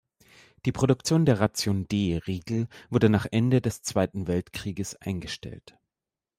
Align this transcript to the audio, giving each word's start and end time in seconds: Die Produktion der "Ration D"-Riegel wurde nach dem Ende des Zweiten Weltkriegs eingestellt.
Die 0.65 0.71
Produktion 0.71 1.27
der 1.27 1.39
"Ration 1.39 1.87
D"-Riegel 1.87 2.65
wurde 2.89 3.07
nach 3.07 3.27
dem 3.27 3.37
Ende 3.37 3.61
des 3.61 3.83
Zweiten 3.83 4.25
Weltkriegs 4.25 4.95
eingestellt. 4.95 5.77